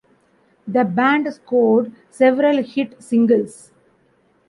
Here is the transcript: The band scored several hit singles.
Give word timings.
The 0.67 0.83
band 0.83 1.31
scored 1.31 1.91
several 2.09 2.63
hit 2.63 3.03
singles. 3.03 3.71